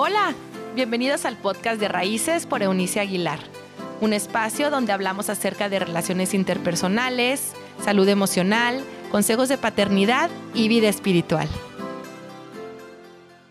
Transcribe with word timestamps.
Hola, 0.00 0.32
bienvenidos 0.76 1.24
al 1.24 1.36
podcast 1.36 1.80
de 1.80 1.88
Raíces 1.88 2.46
por 2.46 2.62
Eunice 2.62 3.00
Aguilar, 3.00 3.40
un 4.00 4.12
espacio 4.12 4.70
donde 4.70 4.92
hablamos 4.92 5.28
acerca 5.28 5.68
de 5.68 5.80
relaciones 5.80 6.34
interpersonales, 6.34 7.54
salud 7.84 8.08
emocional, 8.08 8.80
consejos 9.10 9.48
de 9.48 9.58
paternidad 9.58 10.30
y 10.54 10.68
vida 10.68 10.88
espiritual. 10.88 11.48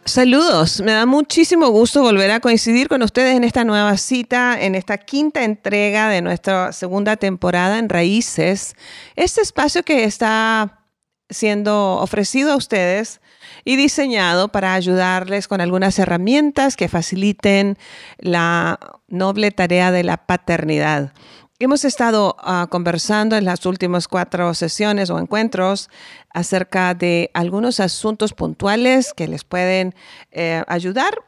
Saludos, 0.06 0.80
me 0.80 0.94
da 0.94 1.06
muchísimo 1.06 1.68
gusto 1.68 2.02
volver 2.02 2.32
a 2.32 2.40
coincidir 2.40 2.88
con 2.88 3.04
ustedes 3.04 3.36
en 3.36 3.44
esta 3.44 3.66
nueva 3.66 3.98
cita, 3.98 4.58
en 4.58 4.76
esta 4.76 4.98
quinta 5.00 5.44
entrega 5.44 6.08
de 6.08 6.22
nuestra 6.22 6.72
segunda 6.72 7.18
temporada 7.18 7.78
en 7.78 7.90
Raíces. 7.90 8.78
Este 9.18 9.42
espacio 9.42 9.84
que 9.84 10.06
está 10.06 10.86
siendo 11.30 11.96
ofrecido 11.96 12.54
a 12.54 12.56
ustedes 12.56 13.20
y 13.68 13.76
diseñado 13.76 14.48
para 14.48 14.76
ayudarles 14.76 15.50
con 15.50 15.60
algunas 15.60 16.00
herramientas 16.00 16.78
que 16.78 16.88
faciliten 16.88 17.78
la 18.18 18.80
noble 19.10 19.52
tarea 19.52 19.92
de 19.92 20.06
la 20.06 20.16
paternidad. 20.26 21.12
Hemos 21.60 21.84
estado 21.84 22.38
ah, 22.40 22.68
conversando 22.72 23.36
en 23.36 23.44
las 23.44 23.66
últimas 23.66 24.08
cuatro 24.08 24.54
sesiones 24.54 25.10
o 25.10 25.20
encuentros 25.20 25.90
acerca 26.34 26.94
de 26.94 27.30
algunos 27.34 27.82
asuntos 27.82 28.32
puntuales 28.32 29.14
que 29.14 29.28
les 29.28 29.44
pueden 29.44 29.94
eh, 30.32 30.64
ayudar 30.70 31.26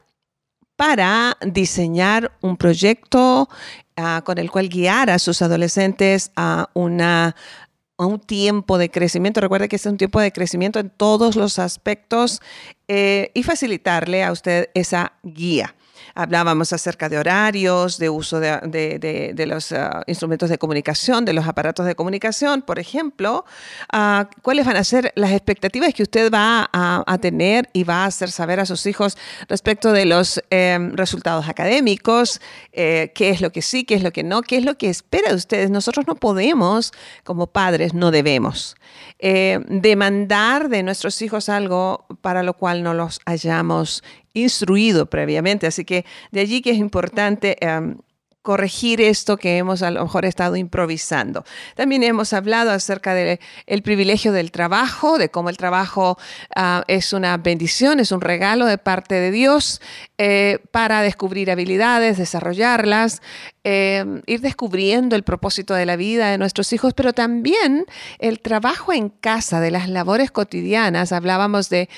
para 0.78 1.36
diseñar 1.46 2.32
un 2.40 2.56
proyecto 2.56 3.50
ah, 3.98 4.22
con 4.24 4.38
el 4.38 4.50
cual 4.50 4.70
guiar 4.70 5.10
a 5.10 5.20
sus 5.20 5.42
adolescentes 5.42 6.32
a 6.38 6.70
una 6.74 7.36
un 8.06 8.20
tiempo 8.20 8.78
de 8.78 8.90
crecimiento. 8.90 9.42
Recuerde 9.42 9.68
que 9.68 9.76
es 9.76 9.86
un 9.86 9.98
tiempo 9.98 10.20
de 10.20 10.32
crecimiento 10.32 10.80
en 10.80 10.90
todos 10.90 11.36
los 11.36 11.60
aspectos 11.60 12.42
eh, 12.88 13.32
y 13.34 13.44
facilitarle 13.44 14.24
a 14.24 14.32
usted 14.32 14.70
esa 14.74 15.14
guía. 15.24 15.76
Hablábamos 16.16 16.74
acerca 16.74 17.10
de 17.10 17.18
horarios, 17.18 17.98
de 17.98 18.10
uso 18.10 18.40
de, 18.40 19.46
los 19.48 19.72
ah, 19.72 20.04
instrumentos 20.08 20.50
de 20.50 20.58
comunicación, 20.58 21.26
de 21.26 21.34
los 21.34 21.48
aparatos 21.48 21.86
de 21.86 21.96
comunicación, 21.96 22.62
por 22.62 22.80
ejemplo. 22.80 23.46
Ah, 23.92 24.30
¿Cuáles 24.42 24.66
van 24.66 24.78
a 24.78 24.84
ser 24.84 25.12
las 25.16 25.32
expectativas 25.32 25.94
que 25.94 26.04
usted 26.04 26.32
va 26.32 26.70
a, 26.72 27.18
tener 27.20 27.70
y 27.74 27.84
va 27.84 28.04
a 28.04 28.06
hacer 28.06 28.32
saber 28.32 28.60
a 28.60 28.66
sus 28.66 28.86
hijos 28.86 29.18
respecto 29.48 29.92
de 29.92 30.06
los 30.06 30.42
em, 30.50 30.96
resultados 30.96 31.48
académicos? 31.50 32.42
Eh, 32.72 33.12
¿Qué 33.16 33.30
es 33.30 33.42
lo 33.42 33.52
que 33.52 33.62
sí, 33.62 33.84
qué 33.84 33.96
es 33.96 34.04
lo 34.04 34.12
que 34.12 34.24
no? 34.24 34.42
¿Qué 34.42 34.58
es 34.58 34.66
lo 34.66 34.78
que 34.78 34.90
espera 34.90 35.30
de 35.30 35.36
ustedes? 35.36 35.70
Nosotros 35.70 36.08
no 36.08 36.16
podemos, 36.16 36.92
como 37.24 37.48
padres, 37.48 37.94
no 37.94 38.12
debemos 38.12 38.76
eh, 39.20 39.60
demandar 39.68 40.70
de 40.70 40.82
nuestros 40.82 41.22
hijos 41.22 41.50
algo 41.50 42.06
para 42.22 42.42
lo 42.42 42.54
cual 42.54 42.84
no 42.84 42.94
los 42.94 43.20
hayamos 43.26 44.04
instruido 44.34 45.08
previamente. 45.08 45.68
Así 45.68 45.86
que 45.86 46.06
de 46.32 46.42
allí 46.42 46.62
que 46.62 46.72
es 46.72 46.78
importante 46.78 47.58
em, 47.66 47.98
corregir 48.42 49.02
esto 49.02 49.38
que 49.38 49.58
hemos 49.58 49.84
a 49.84 49.92
lo 49.92 50.02
mejor 50.02 50.26
estado 50.26 50.56
improvisando. 50.56 51.44
También 51.76 52.04
hemos 52.04 52.34
hablado 52.34 52.72
acerca 52.72 53.14
del 53.14 53.38
privilegio 53.84 54.32
del 54.32 54.52
trabajo, 54.52 55.18
de 55.18 55.30
cómo 55.30 55.50
el 55.50 55.58
trabajo 55.58 56.18
ah, 56.56 56.84
es 56.88 57.12
una 57.14 57.38
bendición, 57.38 58.00
es 58.00 58.12
un 58.12 58.22
regalo 58.22 58.66
de 58.66 58.78
parte 58.78 59.16
de 59.16 59.32
Dios 59.32 59.82
eh, 60.18 60.60
para 60.72 61.02
descubrir 61.02 61.52
habilidades, 61.52 62.18
desarrollarlas, 62.18 63.22
eh, 63.64 64.22
ir 64.26 64.42
descubriendo 64.42 65.16
el 65.16 65.24
propósito 65.24 65.74
de 65.74 65.86
la 65.86 65.96
vida 65.96 66.32
de 66.32 66.38
nuestros 66.38 66.72
hijos, 66.72 66.94
pero 66.94 67.14
también 67.14 67.86
el 68.20 68.40
trabajo 68.40 68.94
en 68.94 69.10
casa, 69.10 69.60
de 69.60 69.72
las 69.72 69.90
labores 69.90 70.32
cotidianas. 70.32 71.12
Hablábamos 71.12 71.70
de 71.70 71.90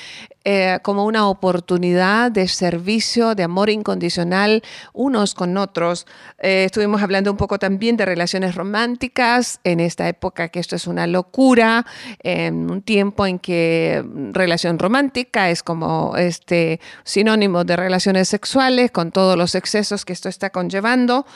eh, 0.44 0.80
como 0.82 1.06
una 1.06 1.28
oportunidad 1.28 2.32
de 2.32 2.48
servicio, 2.48 3.36
de 3.36 3.44
amor 3.44 3.70
incondicional 3.70 4.64
unos 4.92 5.36
con 5.36 5.56
otros. 5.56 6.08
Eh, 6.40 6.64
estuvimos 6.66 7.04
hablando 7.04 7.30
un 7.30 7.38
poco 7.38 7.60
también 7.60 7.96
de 7.96 8.06
relaciones 8.06 8.56
románticas 8.56 9.60
en 9.64 9.80
esta 9.80 10.10
época 10.10 10.50
que 10.50 10.60
esto 10.60 10.76
es 10.76 10.88
una 10.88 11.06
locura, 11.06 11.86
en 12.24 12.72
un 12.72 12.82
tiempo 12.82 13.28
en 13.28 13.38
que 13.38 14.04
relación 14.32 14.80
romántica 14.80 15.52
es 15.52 15.62
como 15.62 16.18
este 16.18 16.80
sinónimo 17.04 17.64
de 17.64 17.76
relaciones 17.76 18.28
sexuales 18.28 18.90
con 18.90 19.12
todos 19.12 19.38
los 19.38 19.54
excesos 19.54 20.06
que 20.06 20.14
esto 20.14 20.28
está 20.28 20.50
conllevando. 20.50 21.28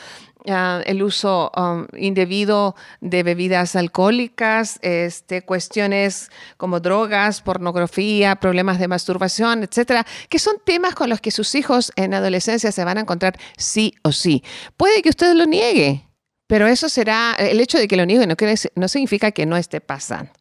Ah, 0.48 0.82
el 0.86 1.02
uso 1.02 1.52
um, 1.58 1.88
indebido 1.98 2.76
de 3.02 3.24
bebidas 3.24 3.76
alcohólicas, 3.76 4.78
este, 4.84 5.42
cuestiones 5.42 6.30
como 6.58 6.80
drogas, 6.80 7.42
pornografía, 7.42 8.36
problemas 8.36 8.78
de 8.78 8.88
masturbación, 8.88 9.64
etcétera, 9.64 10.06
que 10.30 10.38
son 10.38 10.58
temas 10.64 10.94
con 10.94 11.10
los 11.10 11.20
que 11.20 11.32
sus 11.32 11.56
hijos 11.56 11.92
en 11.96 12.14
adolescencia 12.14 12.72
se 12.72 12.84
van 12.84 13.00
a 13.00 13.02
encontrar 13.02 13.40
sí 13.58 13.96
o 14.04 14.12
sí. 14.12 14.44
Puede 14.78 15.02
que 15.02 15.10
usted 15.10 15.34
lo 15.34 15.46
niegue, 15.46 16.08
pero 16.46 16.68
eso 16.68 16.90
será, 16.90 17.36
el 17.40 17.60
hecho 17.60 17.80
de 17.80 17.88
que 17.88 17.98
lo 17.98 18.06
niegue 18.06 18.28
no, 18.76 18.88
significa 18.88 19.32
que 19.32 19.48
no 19.48 19.58
esté 19.58 19.82
pasando. 19.82 20.32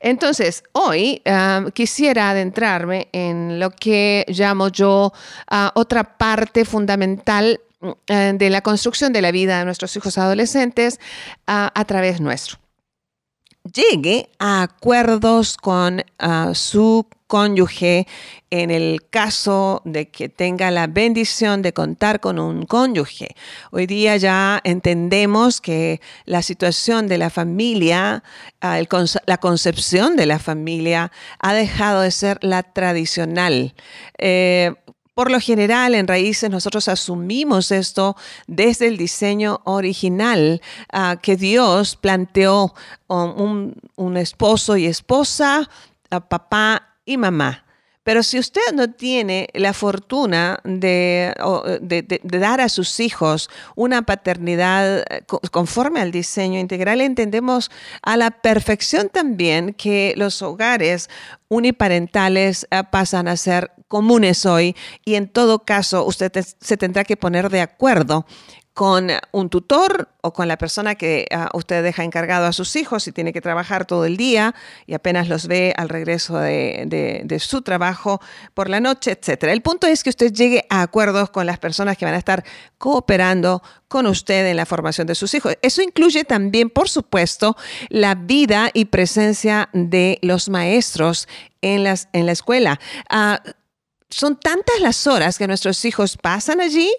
Entonces, 0.00 0.62
hoy 0.72 1.20
ah, 1.26 1.66
quisiera 1.74 2.30
adentrarme 2.30 3.08
en 3.12 3.60
lo 3.60 3.70
que 3.70 4.24
llamo 4.28 4.68
yo 4.68 5.12
ah, 5.50 5.70
otra 5.74 6.16
parte 6.16 6.64
fundamental 6.64 7.60
de 8.06 8.50
la 8.50 8.60
construcción 8.62 9.12
de 9.12 9.22
la 9.22 9.32
vida 9.32 9.58
de 9.58 9.64
nuestros 9.64 9.96
hijos 9.96 10.18
adolescentes 10.18 11.00
a 11.46 11.84
través 11.86 12.20
nuestro. 12.20 12.58
Llegue 13.72 14.28
a 14.38 14.60
acuerdos 14.60 15.56
con 15.56 16.04
ah, 16.18 16.50
su 16.52 17.06
cónyuge 17.26 18.06
en 18.50 18.70
el 18.70 19.00
caso 19.08 19.80
de 19.86 20.10
que 20.10 20.28
tenga 20.28 20.70
la 20.70 20.86
bendición 20.86 21.62
de 21.62 21.72
contar 21.72 22.20
con 22.20 22.38
un 22.38 22.66
cónyuge. 22.66 23.34
Hoy 23.70 23.86
día 23.86 24.18
ya 24.18 24.60
entendemos 24.64 25.62
que 25.62 26.02
la 26.26 26.42
situación 26.42 27.08
de 27.08 27.16
la 27.16 27.30
familia, 27.30 28.22
ah, 28.60 28.78
la 29.26 29.38
concepción 29.38 30.16
de 30.16 30.26
la 30.26 30.38
familia 30.38 31.10
ha 31.38 31.54
dejado 31.54 32.02
de 32.02 32.10
ser 32.10 32.38
la 32.44 32.64
tradicional. 32.64 33.74
Eh, 34.18 34.74
por 35.14 35.30
lo 35.30 35.40
general, 35.40 35.94
en 35.94 36.08
Raíces 36.08 36.50
nosotros 36.50 36.88
asumimos 36.88 37.70
esto 37.70 38.16
desde 38.46 38.88
el 38.88 38.96
diseño 38.96 39.60
original 39.64 40.60
ah, 40.92 41.16
que 41.22 41.36
Dios 41.36 41.96
planteó 41.96 42.74
un, 43.06 43.76
un 43.96 44.16
esposo 44.16 44.76
y 44.76 44.86
esposa, 44.86 45.70
papá 46.08 46.96
y 47.04 47.16
mamá. 47.16 47.63
Pero 48.04 48.22
si 48.22 48.38
usted 48.38 48.60
no 48.74 48.92
tiene 48.92 49.48
la 49.54 49.72
fortuna 49.72 50.60
de, 50.62 51.34
dar 52.22 52.60
a 52.60 52.68
sus 52.68 53.00
hijos 53.00 53.50
una 53.74 54.02
paternidad 54.02 55.04
eh, 55.10 55.22
conforme 55.50 56.00
al 56.00 56.12
diseño 56.12 56.60
integral, 56.60 57.00
entendemos 57.00 57.70
a 58.02 58.16
la 58.18 58.30
perfección 58.30 59.08
también 59.08 59.72
que 59.72 60.12
los 60.16 60.42
hogares 60.42 61.08
uniparentales 61.48 62.66
eh, 62.70 62.82
pasan 62.90 63.26
a 63.26 63.38
ser 63.38 63.72
comunes 63.88 64.44
hoy 64.44 64.76
y 65.04 65.14
en 65.14 65.28
todo 65.28 65.60
caso 65.60 66.04
usted 66.04 66.32
se 66.60 66.76
tendrá 66.76 67.04
que 67.04 67.16
poner 67.16 67.48
de 67.48 67.62
acuerdo 67.62 68.26
con 68.74 69.08
un 69.30 69.50
tutor 69.50 70.08
o 70.20 70.32
con 70.32 70.48
la 70.48 70.58
persona 70.58 70.96
que 70.96 71.26
ah, 71.30 71.48
usted 71.54 71.84
deja 71.84 72.02
encargado 72.02 72.46
a 72.46 72.52
sus 72.52 72.74
hijos 72.74 73.06
y 73.06 73.12
tiene 73.12 73.32
que 73.32 73.40
trabajar 73.40 73.84
todo 73.84 74.04
el 74.04 74.16
día 74.16 74.52
y 74.86 74.94
apenas 74.94 75.28
los 75.28 75.46
ve 75.46 75.72
al 75.76 75.88
regreso 75.88 76.38
de, 76.38 77.38
su 77.40 77.62
trabajo 77.62 78.20
por 78.52 78.68
la 78.68 78.80
noche, 78.80 79.12
etc. 79.12 79.44
El 79.44 79.62
punto 79.62 79.86
es 79.86 80.02
que 80.02 80.10
usted 80.10 80.32
llegue 80.32 80.66
a 80.70 80.82
acuerdos 80.82 81.30
con 81.30 81.46
las 81.46 81.58
personas 81.58 81.96
que 81.96 82.04
van 82.04 82.14
a 82.14 82.18
estar 82.18 82.44
cooperando 82.76 83.62
con 83.86 84.06
usted 84.06 84.46
en 84.46 84.56
la 84.56 84.66
formación 84.66 85.06
de 85.06 85.14
sus 85.14 85.32
hijos. 85.34 85.56
Eso 85.62 85.80
incluye 85.80 86.24
también, 86.24 86.68
por 86.68 86.88
supuesto, 86.88 87.56
la 87.90 88.16
vida 88.16 88.70
y 88.74 88.86
presencia 88.86 89.68
de 89.72 90.18
los 90.20 90.48
maestros 90.48 91.28
en, 91.62 91.84
las, 91.84 92.08
en 92.12 92.26
la 92.26 92.32
escuela. 92.32 92.80
Ah, 93.08 93.40
son 94.10 94.38
tantas 94.38 94.80
las 94.80 95.06
horas 95.06 95.38
que 95.38 95.46
nuestros 95.46 95.84
hijos 95.84 96.16
pasan 96.16 96.60
allí 96.60 96.94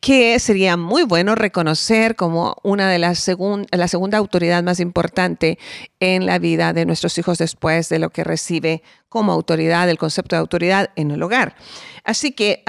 que 0.00 0.38
sería 0.38 0.76
muy 0.76 1.02
bueno 1.02 1.34
reconocer 1.34 2.16
como 2.16 2.56
una 2.62 2.88
de 2.88 2.98
las 2.98 3.28
la 3.70 3.88
segunda 3.88 4.18
autoridad 4.18 4.62
más 4.62 4.80
importante 4.80 5.58
en 6.00 6.26
la 6.26 6.38
vida 6.38 6.72
de 6.72 6.86
nuestros 6.86 7.18
hijos 7.18 7.38
después 7.38 7.88
de 7.88 7.98
lo 7.98 8.10
que 8.10 8.24
recibe 8.24 8.82
como 9.08 9.32
autoridad, 9.32 9.88
el 9.90 9.98
concepto 9.98 10.36
de 10.36 10.40
autoridad 10.40 10.90
en 10.96 11.10
el 11.10 11.22
hogar. 11.22 11.54
Así 12.02 12.32
que 12.32 12.62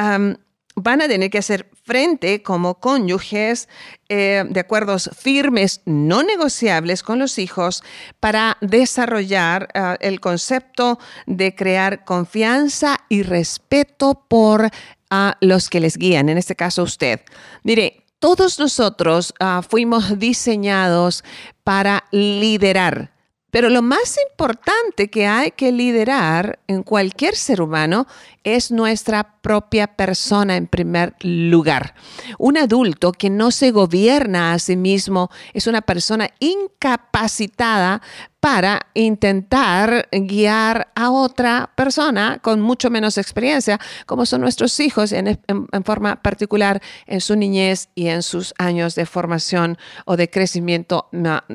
van 0.76 1.02
a 1.02 1.08
tener 1.08 1.30
que 1.30 1.38
hacer 1.38 1.70
frente 1.84 2.44
como 2.44 2.76
cónyuges 2.76 3.70
eh, 4.10 4.44
de 4.48 4.60
acuerdos 4.60 5.10
firmes, 5.18 5.82
no 5.86 6.22
negociables 6.22 7.02
con 7.02 7.18
los 7.18 7.40
hijos 7.40 7.84
para 8.20 8.58
desarrollar 8.62 9.70
ah, 9.74 9.98
el 10.02 10.20
concepto 10.20 11.00
de 11.26 11.56
crear 11.56 12.04
confianza 12.04 12.98
y 13.10 13.24
respeto 13.24 14.26
por 14.28 14.70
a 15.10 15.38
los 15.40 15.70
que 15.70 15.80
les 15.80 15.98
guían, 15.98 16.30
en 16.30 16.38
este 16.38 16.56
caso 16.56 16.84
usted. 16.84 17.22
Mire, 17.64 18.04
todos 18.20 18.60
nosotros 18.60 19.34
ah, 19.40 19.62
fuimos 19.68 20.20
diseñados 20.20 21.24
para 21.64 22.04
liderar 22.12 23.15
Pero 23.56 23.70
lo 23.70 23.82
más 23.82 24.18
importante 24.32 25.08
que 25.08 25.28
hay 25.28 25.52
que 25.52 25.72
liderar 25.72 26.60
en 26.68 26.84
cualquier 26.84 27.38
ser 27.38 27.62
humano 27.62 28.06
es 28.44 28.70
nuestra 28.70 29.40
propia 29.40 29.88
persona 29.88 30.58
en 30.58 30.68
primer 30.68 31.16
lugar. 31.22 31.96
Un 32.38 32.58
adulto 32.58 33.14
que 33.14 33.30
no 33.30 33.52
se 33.52 33.72
gobierna 33.72 34.52
a 34.52 34.60
sí 34.60 34.76
mismo 34.76 35.30
es 35.54 35.68
una 35.68 35.80
persona 35.80 36.32
incapacitada 36.40 38.02
para 38.46 38.86
intentar 38.94 40.08
guiar 40.12 40.90
a 40.94 41.10
otra 41.10 41.72
persona 41.74 42.38
con 42.44 42.62
mucho 42.62 42.92
menos 42.92 43.18
experiencia, 43.18 43.80
como 44.06 44.28
son 44.28 44.42
nuestros 44.42 44.80
hijos 44.80 45.14
en, 45.14 45.40
forma 45.84 46.22
particular 46.22 46.80
en 47.08 47.22
su 47.22 47.36
niñez 47.36 47.90
y 47.96 48.06
en 48.06 48.22
sus 48.22 48.54
años 48.60 48.94
de 48.94 49.08
formación 49.08 49.80
o 50.06 50.16
de 50.16 50.30
crecimiento 50.30 51.10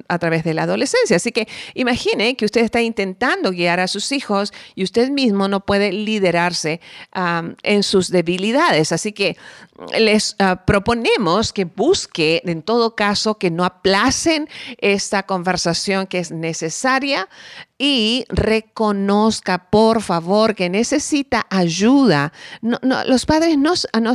a 0.09 0.19
través 0.19 0.43
de 0.43 0.53
la 0.53 0.65
adolescencia. 0.65 1.15
Así 1.15 1.31
que 1.31 1.47
imagine 1.75 2.35
que 2.35 2.45
usted 2.45 2.63
está 2.63 2.83
intentando 2.83 3.53
guiar 3.53 3.79
a 3.79 3.87
sus 3.87 4.11
hijos 4.11 4.53
y 4.75 4.83
usted 4.83 5.11
mismo 5.11 5.47
no 5.47 5.61
puede 5.65 5.93
liderarse 5.93 6.81
en 7.63 7.83
sus 7.85 8.11
debilidades. 8.11 8.91
Así 8.91 9.13
que 9.13 9.37
les 9.97 10.35
ah, 10.41 10.65
proponemos 10.67 11.53
que 11.53 11.67
busque, 11.67 12.43
en 12.45 12.63
todo 12.63 12.97
caso, 12.97 13.39
que 13.39 13.53
no 13.53 13.65
aplacen 13.65 14.49
esta 14.79 15.23
conversación 15.23 16.09
que 16.09 16.19
es 16.19 16.33
necesaria 16.33 16.80
y 17.83 18.27
reconozca, 18.29 19.71
por 19.71 20.03
favor, 20.03 20.55
que 20.55 20.69
necesita 20.69 21.47
ayuda. 21.49 22.31
No, 22.61 22.79
los 23.07 23.25
padres 23.25 23.57
no, 23.57 23.73
no, 24.03 24.13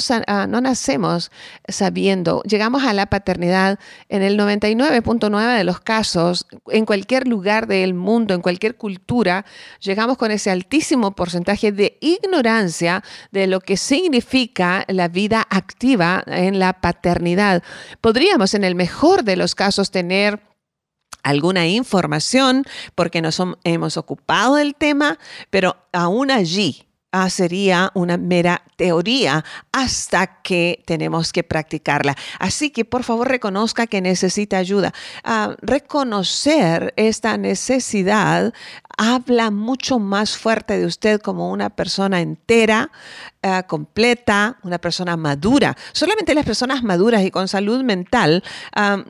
no, 0.48 0.62
nacemos 0.62 1.32
sabiendo. 1.68 2.44
Llegamos 2.44 2.84
a 2.84 2.94
la 2.94 3.08
paternidad 3.08 3.80
en 4.08 4.22
el 4.22 4.38
99.9 4.38 5.58
de 5.58 5.64
los 5.64 5.80
casos, 5.80 6.46
en 6.68 6.86
cualquier 6.86 7.28
lugar 7.28 7.66
del 7.66 7.96
mundo, 7.96 8.36
en 8.36 8.42
cualquier 8.42 8.76
cultura, 8.76 9.46
llegamos 9.80 10.18
con 10.18 10.30
ese 10.30 10.52
altísimo 10.52 11.16
porcentaje 11.16 11.72
de 11.72 11.98
ignorancia 12.02 13.04
de 13.32 13.48
lo 13.48 13.62
que 13.62 13.78
significa 13.78 14.86
la 14.90 15.08
vida 15.08 15.44
activa 15.50 16.24
en 16.28 16.60
la 16.60 16.74
paternidad. 16.74 17.64
Podríamos, 18.00 18.54
en 18.54 18.64
el 18.64 18.76
mejor 18.76 19.24
de 19.24 19.38
los 19.38 19.56
casos, 19.56 19.90
tener 19.90 20.40
alguna 21.26 21.68
información 21.68 22.64
porque 22.94 23.22
nos 23.22 23.42
hemos 23.64 23.98
ocupado 23.98 24.56
del 24.56 24.76
tema, 24.76 25.18
pero 25.50 25.76
aún 25.92 26.30
allí 26.30 26.88
ah, 27.12 27.30
sería 27.32 27.92
una 27.96 28.18
mera 28.18 28.62
teoría 28.78 29.44
hasta 29.72 30.42
que 30.44 30.84
tenemos 30.86 31.34
que 31.34 31.44
practicarla. 31.44 32.16
Así 32.40 32.70
que 32.70 32.86
por 32.86 33.04
favor 33.04 33.28
reconozca 33.28 33.88
que 33.88 34.02
necesita 34.02 34.58
ayuda. 34.58 34.94
Ah, 35.24 35.56
reconocer 35.62 36.94
esta 36.96 37.38
necesidad 37.38 38.54
habla 38.98 39.52
mucho 39.52 40.00
más 40.00 40.38
fuerte 40.38 40.78
de 40.78 40.86
usted 40.86 41.22
como 41.22 41.52
una 41.52 41.70
persona 41.70 42.22
entera, 42.22 42.92
eh, 43.42 43.64
completa, 43.68 44.58
una 44.64 44.78
persona 44.78 45.18
madura. 45.18 45.76
Solamente 45.92 46.36
las 46.36 46.46
personas 46.46 46.84
maduras 46.84 47.24
y 47.24 47.32
con 47.32 47.48
salud 47.48 47.84
mental 47.84 48.44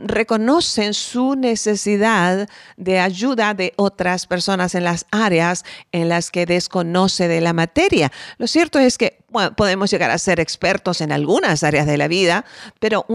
reconocen 0.05 0.93
su 0.93 1.35
necesidad 1.35 2.47
de 2.77 2.99
ayuda 2.99 3.53
de 3.53 3.73
otras 3.77 4.27
personas 4.27 4.75
en 4.75 4.83
las 4.83 5.05
áreas 5.11 5.65
en 5.91 6.09
las 6.09 6.31
que 6.31 6.45
desconoce 6.45 7.27
de 7.27 7.41
la 7.41 7.53
materia. 7.53 8.11
Lo 8.37 8.47
cierto 8.47 8.79
es 8.79 8.97
que 8.97 9.24
podemos 9.55 9.91
llegar 9.91 10.11
a 10.11 10.17
ser 10.17 10.39
expertos 10.39 11.01
en 11.01 11.11
algunas 11.11 11.63
áreas 11.63 11.85
de 11.85 11.97
la 11.97 12.07
vida, 12.07 12.45
pero 12.79 13.05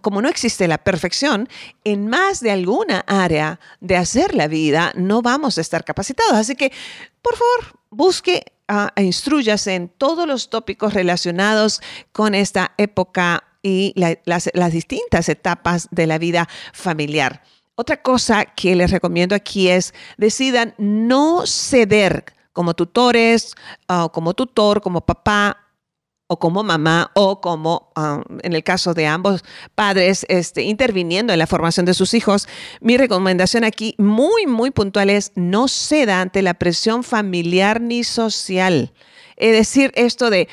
como 0.00 0.22
no 0.22 0.28
existe 0.28 0.68
la 0.68 0.78
perfección, 0.78 1.48
en 1.84 2.08
más 2.08 2.40
de 2.40 2.50
alguna 2.50 3.00
área 3.06 3.60
de 3.80 3.96
hacer 3.96 4.34
la 4.34 4.48
vida 4.48 4.92
no 4.94 5.22
vamos 5.22 5.58
a 5.58 5.60
estar 5.60 5.84
capacitados. 5.84 6.34
Así 6.34 6.54
que, 6.54 6.72
por 7.20 7.36
favor, 7.36 7.78
busque 7.90 8.44
e 8.96 9.02
instruyase 9.02 9.74
en 9.74 9.88
todos 9.88 10.26
los 10.26 10.48
tópicos 10.48 10.94
relacionados 10.94 11.80
con 12.12 12.34
esta 12.34 12.72
época 12.78 13.44
y 13.62 13.92
las, 14.24 14.50
distintas 14.72 15.28
etapas 15.28 15.88
de 15.90 16.06
la 16.06 16.18
vida 16.18 16.48
familiar. 16.72 17.42
Otra 17.74 18.02
cosa 18.02 18.44
que 18.44 18.74
les 18.74 18.90
recomiendo 18.90 19.34
aquí 19.34 19.68
es 19.68 19.94
decidan 20.16 20.74
no 20.78 21.46
ceder 21.46 22.24
como 22.52 22.74
tutores, 22.74 23.54
o 23.88 24.10
como 24.12 24.34
tutor, 24.34 24.82
como 24.82 25.00
papá 25.00 25.61
o 26.32 26.38
como 26.38 26.62
mamá 26.62 27.10
o 27.14 27.40
como 27.40 27.92
ah, 27.94 28.22
en 28.42 28.54
el 28.54 28.64
caso 28.64 28.94
de 28.94 29.06
ambos 29.06 29.44
padres 29.74 30.24
este, 30.28 30.62
interviniendo 30.62 31.32
en 31.32 31.38
la 31.38 31.46
formación 31.46 31.84
de 31.84 31.94
sus 31.94 32.14
hijos, 32.14 32.48
mi 32.80 32.96
recomendación 32.96 33.64
aquí 33.64 33.94
muy, 33.98 34.46
muy 34.46 34.70
puntual 34.70 35.10
es 35.10 35.32
no 35.34 35.68
ceda 35.68 36.22
ante 36.22 36.40
la 36.40 36.54
presión 36.54 37.04
familiar 37.04 37.80
ni 37.80 38.02
social. 38.02 38.92
Es 39.36 39.52
decir, 39.52 39.92
esto 39.94 40.30
de 40.30 40.48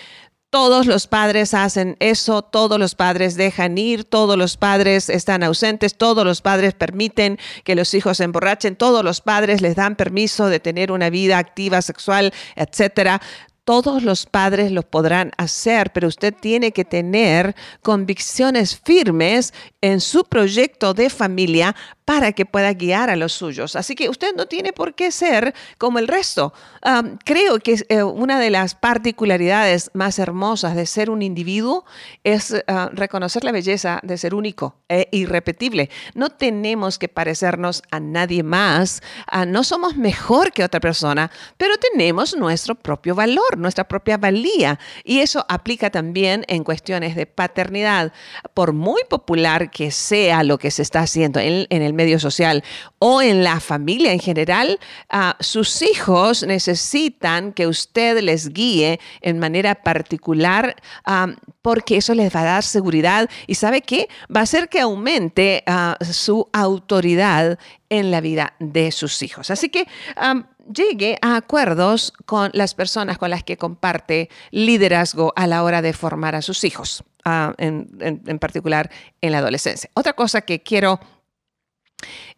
todos 0.49 0.85
los 0.87 1.07
padres 1.07 1.53
hacen 1.53 1.95
eso, 1.99 2.41
todos 2.41 2.79
los 2.79 2.95
padres 2.95 3.35
dejan 3.35 3.77
ir, 3.77 4.03
todos 4.03 4.37
los 4.37 4.57
padres 4.57 5.09
están 5.09 5.43
ausentes, 5.43 5.95
todos 5.95 6.25
los 6.25 6.41
padres 6.41 6.73
permiten 6.73 7.37
que 7.63 7.75
los 7.75 7.93
hijos 7.93 8.17
se 8.17 8.23
emborrachen, 8.23 8.75
todos 8.75 9.03
los 9.03 9.21
padres 9.21 9.61
les 9.61 9.75
dan 9.75 9.95
permiso 9.95 10.47
de 10.47 10.59
tener 10.59 10.91
una 10.91 11.09
vida 11.09 11.37
activa 11.37 11.81
sexual, 11.81 12.33
etcétera 12.55 13.21
todos 13.69 14.01
los 14.01 14.25
padres 14.25 14.71
lo 14.71 14.81
podrán 14.81 15.31
hacer, 15.37 15.91
pero 15.93 16.07
usted 16.07 16.33
tiene 16.33 16.71
que 16.71 16.85
tener 16.85 17.55
convicciones 17.83 18.75
firmes 18.83 19.53
en 19.79 20.01
su 20.01 20.23
proyecto 20.23 20.95
de 20.95 21.11
familia 21.11 21.75
para 22.09 22.31
que 22.31 22.47
pueda 22.47 22.73
guiar 22.73 23.11
a 23.11 23.15
los 23.15 23.33
suyos. 23.33 23.75
Así 23.75 23.93
que 23.93 24.09
usted 24.09 24.33
no 24.35 24.47
tiene 24.47 24.73
por 24.73 24.95
qué 24.95 25.11
ser 25.11 25.53
como 25.77 25.99
el 25.99 26.07
resto. 26.07 26.53
creo 27.23 27.59
que 27.59 27.85
eh, 27.87 28.01
una 28.01 28.39
de 28.39 28.49
las 28.49 28.73
particularidades 28.73 29.91
más 29.93 30.17
hermosas 30.17 30.75
de 30.75 30.87
ser 30.87 31.11
un 31.11 31.21
individuo 31.21 31.85
es 32.23 32.55
ah, 32.65 32.89
reconocer 32.93 33.43
la 33.43 33.51
belleza 33.51 33.99
de 34.01 34.17
ser 34.17 34.33
único 34.33 34.77
e 34.89 35.07
irrepetible. 35.11 35.91
No 36.15 36.31
tenemos 36.31 36.97
que 36.97 37.09
parecernos 37.09 37.83
a 37.91 37.99
nadie 37.99 38.41
más. 38.41 39.03
Ah, 39.27 39.45
no 39.45 39.63
somos 39.63 39.95
mejor 39.95 40.51
que 40.51 40.63
otra 40.63 40.79
persona, 40.79 41.29
pero 41.57 41.75
tenemos 41.77 42.35
nuestro 42.35 42.73
propio 42.73 43.13
valor, 43.13 43.58
nuestra 43.59 43.87
propia 43.87 44.17
valía. 44.17 44.79
Y 45.03 45.19
eso 45.19 45.45
aplica 45.49 45.89
también 45.89 46.45
en 46.47 46.63
cuestiones 46.63 47.15
de 47.15 47.25
paternidad. 47.25 48.11
Por 48.53 48.73
muy 48.73 49.01
popular 49.09 49.71
que 49.71 49.91
sea 49.91 50.43
lo 50.43 50.57
que 50.57 50.71
se 50.71 50.81
está 50.81 51.01
haciendo 51.01 51.39
en, 51.39 51.67
el 51.69 51.93
medio 51.93 52.19
social 52.19 52.63
o 52.99 53.21
en 53.21 53.43
la 53.43 53.59
familia 53.59 54.11
en 54.11 54.19
general, 54.19 54.79
ah, 55.09 55.37
sus 55.39 55.81
hijos 55.81 56.43
necesitan 56.43 57.53
que 57.53 57.67
usted 57.67 58.21
les 58.21 58.53
guíe 58.53 58.99
en 59.21 59.39
manera 59.39 59.75
particular 59.75 60.75
ah, 61.05 61.27
porque 61.61 61.97
eso 61.97 62.13
les 62.13 62.33
va 62.35 62.41
a 62.41 62.45
dar 62.45 62.63
seguridad 62.63 63.29
y 63.47 63.55
sabe 63.55 63.81
qué, 63.81 64.07
va 64.33 64.41
a 64.41 64.43
hacer 64.43 64.69
que 64.69 64.79
aumente 64.79 65.63
ah, 65.67 65.97
su 66.01 66.47
autoridad 66.53 67.57
en 67.89 68.11
la 68.11 68.21
vida 68.21 68.53
de 68.59 68.91
sus 68.91 69.21
hijos. 69.21 69.49
Así 69.49 69.69
que 69.69 69.87
llegue 70.73 71.17
a 71.21 71.35
acuerdos 71.35 72.13
con 72.25 72.51
las 72.53 72.73
personas 72.73 73.17
con 73.17 73.29
las 73.29 73.43
que 73.43 73.57
comparte 73.57 74.29
liderazgo 74.51 75.33
a 75.35 75.47
la 75.47 75.63
hora 75.63 75.81
de 75.81 75.93
formar 75.93 76.35
a 76.35 76.41
sus 76.41 76.63
hijos, 76.63 77.03
en 77.57 78.39
particular 78.39 78.89
en 79.21 79.31
la 79.31 79.39
adolescencia. 79.39 79.89
Otra 79.93 80.13
cosa 80.13 80.41
que 80.41 80.61
quiero 80.61 80.99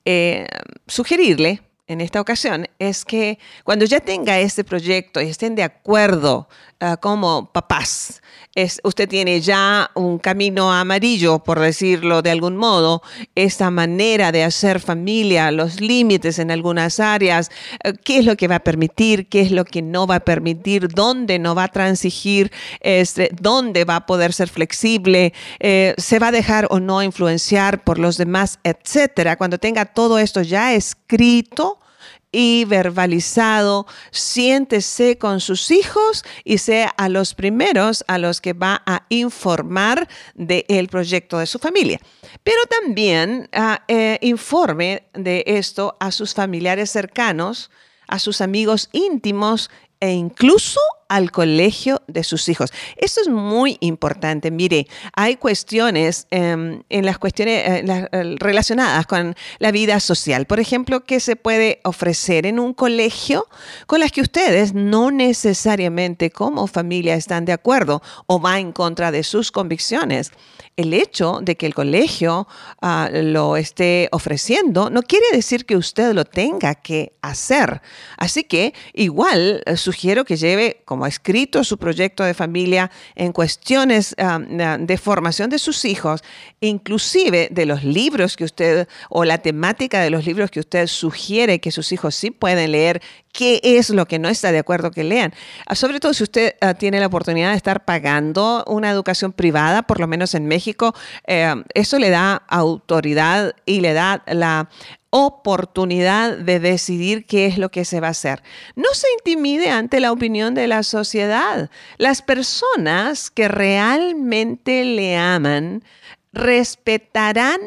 eh, 0.06 0.48
sugerirle 0.88 1.62
en 1.92 2.02
esta 2.02 2.22
ocasión 2.22 2.68
es 2.80 3.06
que 3.06 3.38
cuando 3.64 3.86
ya 3.86 4.00
tenga 4.00 4.40
este 4.40 4.64
proyecto 4.64 5.22
y 5.22 5.28
estén 5.28 5.56
de 5.56 5.64
acuerdo 5.64 6.48
ah, 6.80 6.98
como 6.98 7.52
papás, 7.52 8.22
usted 8.84 9.08
tiene 9.08 9.40
ya 9.40 9.92
un 9.94 10.20
camino 10.20 10.72
amarillo, 10.74 11.40
por 11.40 11.60
decirlo 11.60 12.22
de 12.22 12.32
algún 12.32 12.58
modo, 12.58 13.02
esta 13.36 13.72
manera 13.72 14.32
de 14.32 14.44
hacer 14.44 14.80
familia, 14.80 15.52
los 15.52 15.80
límites 15.80 16.40
en 16.40 16.52
algunas 16.52 17.00
áreas, 17.00 17.50
eh, 17.84 17.94
qué 18.04 18.20
es 18.20 18.26
lo 18.26 18.36
que 18.36 18.48
va 18.48 18.56
a 18.56 18.64
permitir, 18.64 19.28
qué 19.30 19.42
es 19.42 19.52
lo 19.52 19.64
que 19.64 19.82
no 19.82 20.06
va 20.08 20.16
a 20.16 20.20
permitir, 20.20 20.90
dónde 20.90 21.40
no 21.40 21.56
va 21.56 21.66
a 21.66 21.68
transigir, 21.70 22.52
este, 22.82 23.30
dónde 23.40 23.86
va 23.86 23.98
a 23.98 24.06
poder 24.06 24.34
ser 24.34 24.50
flexible, 24.50 25.34
eh, 25.60 25.94
se 25.98 26.20
va 26.20 26.28
a 26.28 26.32
dejar 26.32 26.68
o 26.70 26.80
no 26.80 27.04
influenciar 27.04 27.84
por 27.84 28.00
los 28.00 28.18
demás, 28.18 28.60
etcétera. 28.64 29.38
Cuando 29.38 29.58
tenga 29.58 29.86
todo 29.86 30.20
esto 30.20 30.42
ya 30.42 30.74
escrito, 30.74 31.81
y 32.32 32.66
verbalizado, 32.66 33.86
siéntese 34.12 35.18
con 35.18 35.40
sus 35.42 35.72
hijos 35.72 36.24
y 36.44 36.60
sea 36.60 36.90
a 36.90 37.10
los 37.10 37.34
primeros 37.34 38.06
a 38.08 38.18
los 38.18 38.40
que 38.42 38.54
va 38.54 38.82
a 38.86 39.06
informar 39.10 40.08
del 40.34 40.88
proyecto 40.88 41.40
de 41.40 41.46
su 41.46 41.60
familia. 41.60 42.00
Pero 42.44 42.60
también 42.70 43.50
ah, 43.54 43.84
eh, 43.88 44.18
informe 44.22 45.04
de 45.14 45.44
esto 45.46 45.98
a 46.00 46.12
sus 46.12 46.34
familiares 46.34 46.90
cercanos, 46.90 47.70
a 48.08 48.20
sus 48.20 48.42
amigos 48.42 48.90
íntimos 48.92 49.70
e 50.00 50.12
incluso 50.12 50.80
al 51.12 51.30
colegio 51.30 52.02
de 52.08 52.24
sus 52.24 52.48
hijos. 52.48 52.72
Esto 52.96 53.20
es 53.20 53.28
muy 53.28 53.76
importante. 53.82 54.50
Mire, 54.50 54.88
hay 55.14 55.36
cuestiones 55.36 56.26
em, 56.32 56.84
en 56.88 57.06
las 57.06 57.18
cuestiones 57.18 57.68
eh, 57.68 58.08
eh, 58.14 58.36
relacionadas 58.40 59.06
con 59.08 59.36
la 59.60 59.72
vida 59.72 60.00
social. 60.00 60.46
Por 60.46 60.62
ejemplo, 60.62 61.04
¿qué 61.04 61.20
se 61.20 61.36
puede 61.36 61.82
ofrecer 61.84 62.46
en 62.46 62.60
un 62.60 62.74
colegio 62.74 63.50
con 63.88 64.00
las 64.00 64.14
que 64.14 64.22
ustedes 64.22 64.74
no 64.74 65.12
necesariamente 65.12 66.32
como 66.32 66.66
familia 66.66 67.16
están 67.16 67.44
de 67.44 67.52
acuerdo 67.52 68.02
o 68.28 68.40
va 68.40 68.60
en 68.60 68.72
contra 68.72 69.12
de 69.12 69.24
sus 69.24 69.52
convicciones? 69.52 70.32
el 70.78 70.94
hecho 70.94 71.40
de 71.42 71.56
que 71.56 71.66
el 71.66 71.74
colegio 71.74 72.48
ah, 72.82 73.10
lo 73.12 73.58
esté 73.58 74.10
ofreciendo 74.12 74.90
no 74.90 75.04
quiere 75.04 75.26
decir 75.32 75.66
que 75.66 75.76
usted 75.76 76.14
lo 76.14 76.26
tenga 76.26 76.76
que 76.76 77.14
hacer. 77.22 77.82
Así 78.18 78.44
que 78.44 78.74
igual 78.94 79.64
eh, 79.66 79.78
sugiero 79.78 80.26
que 80.26 80.38
lleve 80.38 80.82
como 80.86 81.01
escrito 81.08 81.64
su 81.64 81.78
proyecto 81.78 82.24
de 82.24 82.34
familia 82.34 82.92
en 83.16 83.32
cuestiones 83.32 84.16
ah, 84.18 84.40
de 84.40 84.98
formación 84.98 85.50
de 85.50 85.60
sus 85.60 85.86
hijos, 85.86 86.24
inclusive 86.60 87.50
de 87.52 87.66
los 87.66 87.84
libros 87.84 88.36
que 88.36 88.44
usted 88.44 88.88
o 89.10 89.26
la 89.26 89.40
temática 89.40 90.02
de 90.02 90.10
los 90.10 90.26
libros 90.26 90.52
que 90.52 90.60
usted 90.60 90.88
sugiere 90.88 91.60
que 91.60 91.72
sus 91.72 91.92
hijos 91.92 92.16
sí 92.16 92.32
pueden 92.32 92.72
leer 92.72 93.02
qué 93.32 93.60
es 93.64 93.90
lo 93.90 94.06
que 94.06 94.20
no 94.20 94.30
está 94.30 94.52
de 94.52 94.60
acuerdo 94.60 94.92
que 94.92 95.04
lean. 95.04 95.34
Ah, 95.66 95.76
sobre 95.76 96.00
todo 96.00 96.14
si 96.14 96.24
usted 96.24 96.56
ah, 96.62 96.74
tiene 96.74 97.00
la 97.00 97.08
oportunidad 97.08 97.52
de 97.52 97.58
estar 97.58 97.86
pagando 97.86 98.64
una 98.68 98.90
educación 98.90 99.32
privada, 99.32 99.84
por 99.84 100.00
lo 100.00 100.08
menos 100.08 100.36
en 100.36 100.48
México, 100.48 100.94
eh, 101.28 101.54
eso 101.74 102.00
le 102.00 102.10
da 102.10 102.44
autoridad 102.48 103.54
y 103.66 103.82
le 103.82 103.94
da 103.94 104.24
la 104.28 104.70
oportunidad 105.12 106.38
de 106.38 106.60
decidir 106.60 107.26
qué 107.26 107.46
es 107.46 107.58
lo 107.58 107.70
que 107.70 107.84
se 107.86 108.00
va 108.00 108.08
a 108.08 108.12
hacer. 108.12 108.42
No 108.76 108.94
se 108.94 109.08
intimide 109.18 109.70
ante 109.70 110.00
la 110.00 110.12
opinión 110.12 110.56
de 110.56 110.68
la 110.68 110.84
sociedad. 110.84 111.70
Las 111.98 112.22
personas 112.22 113.30
que 113.30 113.50
realmente 113.50 114.86
le 114.86 115.18
aman 115.18 115.84
respetarán 116.34 117.60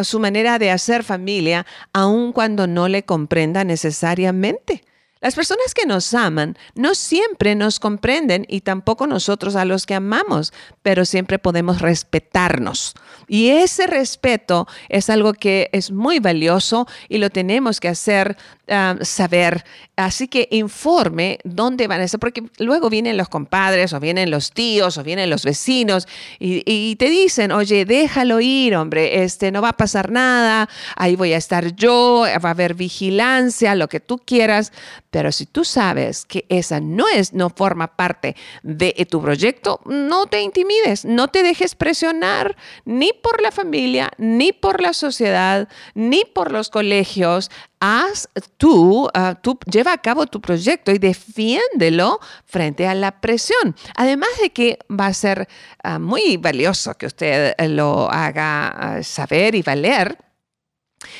su 0.00 0.18
manera 0.18 0.58
de 0.58 0.72
hacer 0.72 1.04
familia 1.04 1.66
aun 1.92 2.32
cuando 2.32 2.66
no 2.66 2.88
le 2.88 3.04
comprenda 3.04 3.62
necesariamente. 3.62 4.82
Las 5.20 5.34
personas 5.34 5.74
que 5.74 5.84
nos 5.84 6.14
aman 6.14 6.56
no 6.74 6.94
siempre 6.94 7.56
nos 7.56 7.80
comprenden 7.80 8.46
y 8.48 8.60
tampoco 8.60 9.06
nosotros 9.06 9.56
a 9.56 9.64
los 9.64 9.84
que 9.84 9.94
amamos, 9.94 10.52
pero 10.82 11.04
siempre 11.04 11.40
podemos 11.40 11.80
respetarnos. 11.80 12.94
Y 13.26 13.50
ese 13.50 13.86
respeto 13.86 14.66
es 14.88 15.10
algo 15.10 15.34
que 15.34 15.70
es 15.72 15.90
muy 15.90 16.20
valioso 16.20 16.86
y 17.08 17.18
lo 17.18 17.30
tenemos 17.30 17.80
que 17.80 17.88
hacer 17.88 18.36
ah, 18.68 18.96
saber. 19.02 19.64
Así 19.96 20.28
que 20.28 20.48
informe 20.52 21.40
dónde 21.42 21.88
van 21.88 22.00
a 22.00 22.04
estar, 22.04 22.20
porque 22.20 22.44
luego 22.58 22.88
vienen 22.88 23.16
los 23.16 23.28
compadres 23.28 23.92
o 23.92 24.00
vienen 24.00 24.30
los 24.30 24.52
tíos 24.52 24.98
o 24.98 25.02
vienen 25.02 25.30
los 25.30 25.44
vecinos 25.44 26.06
y, 26.38 26.62
y 26.64 26.94
te 26.96 27.10
dicen, 27.10 27.50
oye, 27.50 27.84
déjalo 27.84 28.40
ir, 28.40 28.76
hombre, 28.76 29.24
este, 29.24 29.50
no 29.50 29.62
va 29.62 29.70
a 29.70 29.76
pasar 29.76 30.10
nada, 30.10 30.68
ahí 30.96 31.16
voy 31.16 31.32
a 31.32 31.36
estar 31.36 31.74
yo, 31.74 32.24
va 32.42 32.48
a 32.48 32.52
haber 32.52 32.74
vigilancia, 32.74 33.74
lo 33.74 33.88
que 33.88 34.00
tú 34.00 34.18
quieras 34.18 34.72
pero 35.10 35.32
si 35.32 35.46
tú 35.46 35.64
sabes 35.64 36.26
que 36.26 36.44
esa 36.48 36.80
no 36.80 37.08
es, 37.08 37.32
no 37.32 37.48
forma 37.50 37.96
parte 37.96 38.36
de 38.62 38.92
tu 39.08 39.22
proyecto, 39.22 39.80
no 39.86 40.26
te 40.26 40.42
intimides, 40.42 41.04
no 41.04 41.28
te 41.28 41.42
dejes 41.42 41.74
presionar 41.74 42.56
ni 42.84 43.12
por 43.12 43.40
la 43.40 43.50
familia, 43.50 44.10
ni 44.18 44.52
por 44.52 44.82
la 44.82 44.92
sociedad, 44.92 45.68
ni 45.94 46.24
por 46.24 46.52
los 46.52 46.68
colegios. 46.68 47.50
Haz 47.80 48.28
tú, 48.56 49.08
ah, 49.14 49.36
tú 49.40 49.58
lleva 49.70 49.92
a 49.92 49.98
cabo 49.98 50.26
tu 50.26 50.40
proyecto 50.40 50.90
y 50.90 50.98
defiéndelo 50.98 52.20
frente 52.44 52.86
a 52.86 52.94
la 52.94 53.20
presión. 53.20 53.76
Además 53.94 54.30
de 54.42 54.50
que 54.50 54.78
va 54.90 55.06
a 55.06 55.14
ser 55.14 55.48
ah, 55.82 55.98
muy 55.98 56.36
valioso 56.36 56.94
que 56.94 57.06
usted 57.06 57.54
lo 57.68 58.10
haga 58.10 58.68
ah, 58.68 59.02
saber 59.02 59.54
y 59.54 59.62
valer 59.62 60.27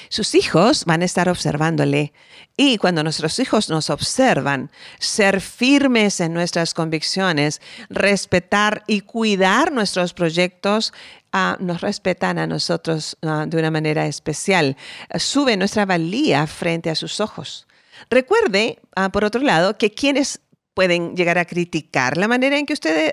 sus 0.09 0.35
hijos 0.35 0.85
van 0.85 1.03
a 1.03 1.05
estar 1.05 1.29
observándole 1.29 2.13
y 2.57 2.79
cuando 2.79 3.05
nuestros 3.05 3.39
hijos 3.39 3.69
nos 3.69 3.89
observan, 3.89 4.71
ser 4.99 5.41
firmes 5.41 6.21
en 6.21 6.35
nuestras 6.35 6.75
convicciones, 6.75 7.61
respetar 7.89 8.83
y 8.89 9.03
cuidar 9.03 9.71
nuestros 9.71 10.13
proyectos, 10.13 10.93
ah, 11.33 11.57
nos 11.61 11.81
respetan 11.81 12.39
a 12.39 12.49
nosotros 12.49 13.17
ah, 13.23 13.45
de 13.47 13.59
una 13.59 13.71
manera 13.71 14.07
especial. 14.07 14.77
Sube 15.17 15.57
nuestra 15.57 15.87
valía 15.87 16.47
frente 16.49 16.91
a 16.91 16.97
sus 16.97 17.21
ojos. 17.21 17.69
Recuerde, 18.11 18.81
ah, 18.97 19.11
por 19.11 19.25
otro 19.25 19.41
lado, 19.41 19.79
que 19.79 19.93
quienes 19.93 20.41
pueden 20.79 21.17
llegar 21.17 21.39
a 21.39 21.45
criticar 21.45 22.17
la 22.17 22.29
manera 22.29 22.57
en 22.57 22.65
que 22.65 22.73
usted 22.73 23.13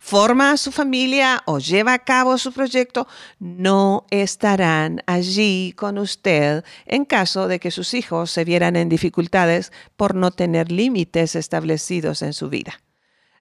forma 0.00 0.56
su 0.56 0.72
familia 0.72 1.44
o 1.46 1.60
lleva 1.60 1.92
a 1.92 2.00
cabo 2.00 2.36
su 2.38 2.52
proyecto, 2.52 3.06
no 3.38 4.04
estarán 4.10 5.04
allí 5.06 5.74
con 5.76 5.96
usted 5.96 6.64
en 6.86 7.04
caso 7.04 7.46
de 7.46 7.60
que 7.60 7.70
sus 7.70 7.94
hijos 7.94 8.32
se 8.32 8.44
vieran 8.44 8.74
en 8.74 8.88
dificultades 8.88 9.70
por 9.96 10.16
no 10.16 10.32
tener 10.32 10.72
límites 10.72 11.36
establecidos 11.36 12.22
en 12.22 12.32
su 12.32 12.48
vida. 12.48 12.80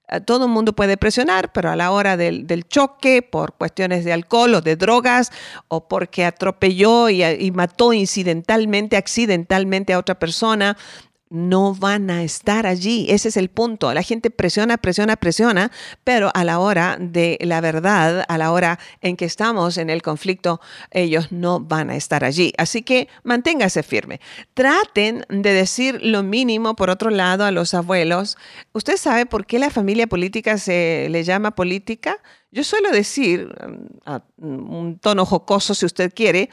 Eh, 0.09 0.21
todo 0.21 0.45
el 0.45 0.51
mundo 0.51 0.73
puede 0.73 0.95
presionar, 0.95 1.51
pero 1.51 1.69
a 1.69 1.75
la 1.75 1.91
hora 1.91 2.15
del, 2.15 2.65
choque, 2.67 3.21
por 3.21 3.53
cuestiones 3.53 4.05
de 4.05 4.13
alcohol 4.13 4.55
o 4.55 4.61
de 4.61 4.75
drogas, 4.75 5.31
o 5.67 5.87
porque 5.87 6.25
atropelló 6.25 7.09
y, 7.09 7.51
mató 7.51 7.91
incidentalmente, 7.93 8.95
accidentalmente 8.95 9.93
a 9.93 9.99
otra 9.99 10.17
persona, 10.17 10.77
no 11.29 11.73
van 11.73 12.09
a 12.09 12.23
estar 12.23 12.65
allí. 12.65 13.07
Ese 13.09 13.29
es 13.29 13.37
el 13.37 13.49
punto. 13.49 13.93
La 13.93 14.03
gente 14.03 14.29
presiona, 14.29 14.77
presiona, 14.77 15.15
presiona, 15.15 15.71
pero 16.03 16.31
a 16.33 16.43
la 16.43 16.59
hora 16.59 16.97
de 16.99 17.37
la 17.41 17.61
verdad, 17.61 18.25
a 18.27 18.37
la 18.37 18.51
hora 18.51 18.79
en 19.01 19.17
que 19.17 19.25
estamos 19.25 19.77
en 19.77 19.89
el 19.89 20.01
conflicto, 20.01 20.61
ellos 20.91 21.31
no 21.31 21.59
van 21.59 21.89
a 21.89 21.95
estar 21.95 22.23
allí. 22.23 22.53
Así 22.57 22.81
que 22.81 23.07
manténgase 23.23 23.83
firme. 23.83 24.19
Traten 24.53 25.25
de 25.29 25.53
decir 25.53 25.99
lo 26.01 26.23
mínimo, 26.23 26.75
por 26.75 26.89
otro 26.89 27.09
lado, 27.09 27.45
a 27.45 27.51
los 27.51 27.73
abuelos. 27.73 28.37
¿Usted 28.73 28.97
sabe 28.97 29.25
por 29.25 29.45
qué 29.45 29.59
la 29.59 29.69
familia 29.69 30.07
política 30.07 30.57
se 30.57 31.07
le 31.09 31.23
llama 31.23 31.51
política? 31.51 32.17
Yo 32.49 32.63
suelo 32.63 32.91
decir, 32.91 33.53
um, 33.65 33.87
a 34.05 34.23
un 34.37 34.99
tono 34.99 35.25
jocoso 35.25 35.75
si 35.75 35.85
usted 35.85 36.13
quiere, 36.13 36.49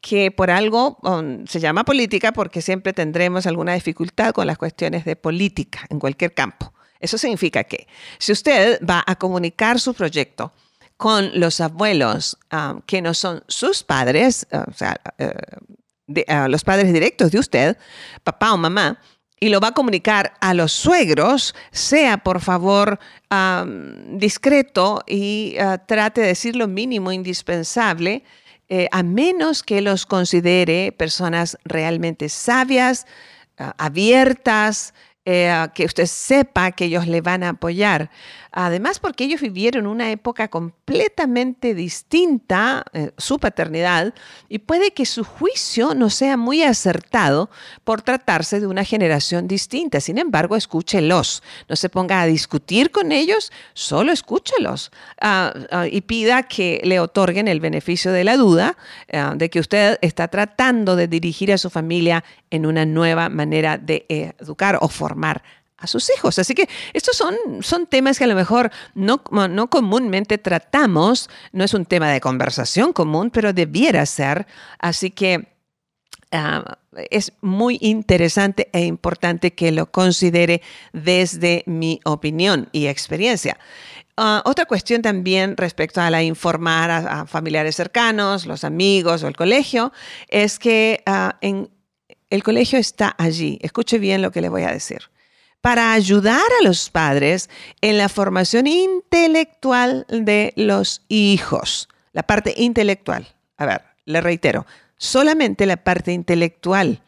que 0.00 0.30
por 0.30 0.50
algo 0.50 0.98
um, 1.02 1.46
se 1.46 1.58
llama 1.58 1.84
política 1.84 2.32
porque 2.32 2.60
siempre 2.60 2.92
tendremos 2.92 3.46
alguna 3.46 3.72
dificultad 3.72 4.32
con 4.32 4.46
las 4.46 4.58
cuestiones 4.58 5.04
de 5.06 5.16
política 5.16 5.86
en 5.88 5.98
cualquier 5.98 6.34
campo. 6.34 6.74
Eso 7.00 7.16
significa 7.16 7.64
que 7.64 7.86
si 8.18 8.32
usted 8.32 8.80
va 8.84 9.02
a 9.06 9.16
comunicar 9.16 9.80
su 9.80 9.94
proyecto 9.94 10.52
con 10.98 11.30
los 11.38 11.60
abuelos 11.60 12.36
um, 12.52 12.82
que 12.82 13.00
no 13.00 13.14
son 13.14 13.42
sus 13.46 13.82
padres, 13.82 14.46
o 14.50 14.72
sea, 14.74 15.00
uh, 15.18 16.48
los 16.48 16.64
padres 16.64 16.92
directos 16.92 17.30
de 17.30 17.38
usted, 17.38 17.76
papá 18.22 18.52
o 18.52 18.58
mamá, 18.58 18.98
y 19.40 19.48
lo 19.48 19.60
va 19.60 19.68
a 19.68 19.72
comunicar 19.72 20.34
a 20.40 20.54
los 20.54 20.72
suegros, 20.72 21.54
sea 21.70 22.18
por 22.18 22.40
favor 22.40 22.98
discreto 24.12 25.02
y 25.06 25.56
ah, 25.60 25.78
trate 25.78 26.22
de 26.22 26.28
decir 26.28 26.56
lo 26.56 26.66
mínimo 26.66 27.12
indispensable, 27.12 28.24
eh, 28.70 28.88
a 28.90 29.02
menos 29.02 29.62
que 29.62 29.80
los 29.80 30.06
considere 30.06 30.92
personas 30.92 31.58
realmente 31.64 32.28
sabias, 32.28 33.06
ah, 33.58 33.74
abiertas, 33.78 34.94
eh, 35.24 35.68
que 35.74 35.84
usted 35.84 36.06
sepa 36.06 36.72
que 36.72 36.86
ellos 36.86 37.06
le 37.06 37.20
van 37.20 37.42
a 37.42 37.50
apoyar. 37.50 38.10
Además, 38.52 38.98
porque 38.98 39.24
ellos 39.24 39.40
vivieron 39.40 39.86
una 39.86 40.10
época 40.10 40.48
completamente 40.48 41.74
distinta, 41.74 42.84
eh, 42.92 43.12
su 43.18 43.38
paternidad, 43.38 44.14
y 44.48 44.60
puede 44.60 44.92
que 44.92 45.06
su 45.06 45.24
juicio 45.24 45.94
no 45.94 46.10
sea 46.10 46.36
muy 46.36 46.62
acertado 46.62 47.50
por 47.84 48.02
tratarse 48.02 48.60
de 48.60 48.66
una 48.66 48.84
generación 48.84 49.48
distinta. 49.48 50.00
Sin 50.00 50.18
embargo, 50.18 50.56
escúchelos. 50.56 51.42
No 51.68 51.76
se 51.76 51.88
ponga 51.88 52.22
a 52.22 52.26
discutir 52.26 52.90
con 52.90 53.12
ellos, 53.12 53.52
solo 53.74 54.12
escúchelos 54.12 54.90
ah, 55.20 55.52
ah, 55.70 55.86
y 55.86 56.00
pida 56.00 56.42
que 56.44 56.80
le 56.84 57.00
otorguen 57.00 57.48
el 57.48 57.60
beneficio 57.60 58.12
de 58.12 58.24
la 58.24 58.36
duda 58.36 58.76
ah, 59.12 59.34
de 59.36 59.50
que 59.50 59.60
usted 59.60 59.98
está 60.00 60.28
tratando 60.28 60.96
de 60.96 61.08
dirigir 61.08 61.52
a 61.52 61.58
su 61.58 61.70
familia 61.70 62.24
en 62.50 62.66
una 62.66 62.86
nueva 62.86 63.28
manera 63.28 63.78
de 63.78 64.06
educar 64.08 64.78
o 64.80 64.88
formar 64.88 65.42
a 65.78 65.86
sus 65.86 66.10
hijos. 66.10 66.38
Así 66.38 66.54
que 66.54 66.68
estos 66.92 67.16
son, 67.16 67.36
son 67.60 67.86
temas 67.86 68.18
que 68.18 68.24
a 68.24 68.28
lo 68.28 68.34
mejor 68.34 68.70
no, 68.94 69.22
no 69.30 69.70
comúnmente 69.70 70.36
tratamos, 70.36 71.30
no 71.52 71.64
es 71.64 71.72
un 71.72 71.86
tema 71.86 72.10
de 72.10 72.20
conversación 72.20 72.92
común, 72.92 73.30
pero 73.30 73.52
debiera 73.52 74.04
ser. 74.04 74.46
Así 74.78 75.10
que 75.10 75.48
ah, 76.32 76.78
es 77.10 77.32
muy 77.40 77.78
interesante 77.80 78.68
e 78.72 78.84
importante 78.84 79.54
que 79.54 79.70
lo 79.70 79.90
considere 79.90 80.62
desde 80.92 81.62
mi 81.66 82.00
opinión 82.04 82.68
y 82.72 82.88
experiencia. 82.88 83.56
Ah, 84.16 84.42
otra 84.44 84.64
cuestión 84.66 85.00
también 85.00 85.56
respecto 85.56 86.00
a 86.00 86.10
la 86.10 86.24
informar 86.24 86.90
a, 86.90 87.24
familiares 87.26 87.76
cercanos, 87.76 88.46
los 88.46 88.64
amigos 88.64 89.22
o 89.22 89.28
el 89.28 89.36
colegio, 89.36 89.92
es 90.26 90.58
que 90.58 91.04
ah, 91.06 91.36
en, 91.40 91.70
el 92.30 92.42
colegio 92.42 92.80
está 92.80 93.14
allí. 93.16 93.60
Escuche 93.62 93.98
bien 93.98 94.22
lo 94.22 94.32
que 94.32 94.40
le 94.40 94.48
voy 94.48 94.64
a 94.64 94.72
decir 94.72 95.02
para 95.60 95.92
ayudar 95.92 96.46
a 96.60 96.64
los 96.64 96.90
padres 96.90 97.50
en 97.80 97.98
la 97.98 98.08
formación 98.08 98.66
intelectual 98.66 100.06
de 100.08 100.52
los 100.56 101.02
hijos. 101.08 101.88
La 102.12 102.22
parte 102.22 102.54
intelectual. 102.56 103.26
A 103.56 103.66
ver, 103.66 103.82
le 104.04 104.20
reitero, 104.20 104.66
solamente 104.96 105.66
la 105.66 105.76
parte 105.76 106.12
intelectual. 106.12 107.02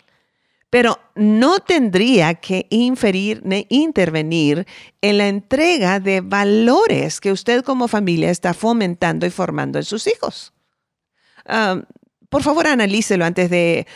Pero 0.69 1.01
no 1.17 1.59
tendría 1.59 2.35
que 2.35 2.67
inferir 2.71 3.41
ni 3.45 3.67
intervenir 3.71 4.67
en 5.01 5.19
la 5.19 5.27
entrega 5.27 5.99
de 5.99 6.21
valores 6.21 7.21
que 7.21 7.33
usted 7.33 7.65
como 7.65 7.89
familia 7.89 8.31
está 8.31 8.55
fomentando 8.55 9.27
y 9.27 9.31
formando 9.31 9.79
en 9.79 9.85
sus 9.85 10.07
hijos. 10.07 10.53
Ah, 11.45 11.83
por 12.31 12.45
favor, 12.45 12.69
analícelo 12.69 13.25
antes 13.25 13.51
de, 13.51 13.87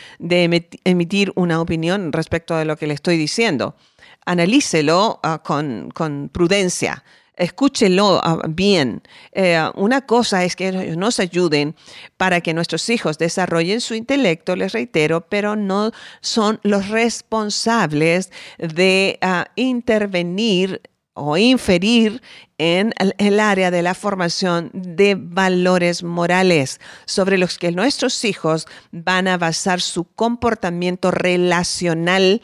emitir 0.83 1.31
una 1.35 1.61
opinión 1.61 2.11
respecto 2.11 2.57
de 2.57 2.65
lo 2.65 2.75
que 2.75 2.85
le 2.85 2.93
estoy 2.93 3.15
diciendo. 3.15 3.75
Analícelo 4.25 5.19
ah, 5.23 5.41
con, 5.43 6.29
prudencia 6.31 7.03
escúchelo 7.37 8.21
ah, 8.23 8.39
bien. 8.47 9.03
Eh, 9.33 9.61
una 9.75 10.05
cosa 10.05 10.45
es 10.45 10.55
que 10.55 10.69
ellos 10.69 10.95
nos 10.95 11.19
ayuden 11.19 11.75
para 12.15 12.39
que 12.39 12.53
nuestros 12.53 12.89
hijos 12.89 13.17
desarrollen 13.17 13.81
su 13.81 13.93
intelecto, 13.93 14.55
les 14.55 14.71
reitero, 14.71 15.27
pero 15.27 15.57
no 15.57 15.91
son 16.21 16.61
los 16.63 16.87
responsables 16.87 18.31
de 18.57 19.19
intervenir 19.55 20.81
o 21.15 21.37
inferir 21.37 22.21
en 22.57 22.93
el 23.17 23.39
área 23.39 23.71
de 23.71 23.81
la 23.81 23.93
formación 23.93 24.69
de 24.73 25.15
valores 25.17 26.03
morales 26.03 26.81
sobre 27.05 27.37
los 27.37 27.57
que 27.57 27.71
nuestros 27.71 28.23
hijos 28.25 28.67
van 28.91 29.29
a 29.29 29.37
basar 29.37 29.79
su 29.79 30.03
comportamiento 30.03 31.11
relacional 31.11 32.41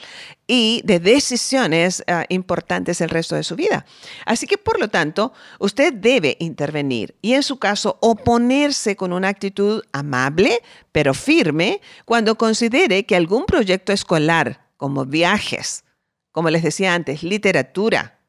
y 0.47 0.81
de 0.85 1.01
decisiones 1.01 2.01
ah, 2.07 2.25
importantes 2.29 3.01
el 3.01 3.09
resto 3.09 3.35
de 3.35 3.43
su 3.43 3.57
vida. 3.57 3.85
Así 4.25 4.47
que, 4.47 4.57
por 4.57 4.79
lo 4.79 4.87
tanto, 4.87 5.33
usted 5.59 5.93
debe 5.93 6.37
intervenir 6.39 7.15
y, 7.21 7.33
en 7.33 7.43
su 7.43 7.59
caso, 7.59 7.97
oponerse 7.99 8.95
con 8.95 9.11
una 9.11 9.27
actitud 9.27 9.83
amable, 9.91 10.61
pero 10.93 11.13
firme, 11.13 11.81
cuando 12.05 12.35
considere 12.35 13.05
que 13.05 13.17
algún 13.17 13.45
proyecto 13.45 13.91
escolar, 13.91 14.69
como 14.77 15.05
viajes, 15.05 15.83
como 16.31 16.49
les 16.49 16.63
decía 16.63 16.93
antes, 16.93 17.21
literatura, 17.21 18.20